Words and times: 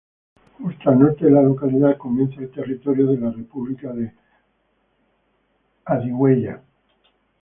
Justo 0.57 0.89
al 0.89 0.97
norte 0.99 1.25
de 1.25 1.29
la 1.31 1.43
localidad 1.43 1.95
comienza 1.99 2.41
el 2.41 2.49
territorio 2.49 3.05
de 3.05 3.19
la 3.19 3.29
República 3.29 3.93
de 3.93 4.11
Adiguesia. 5.85 6.63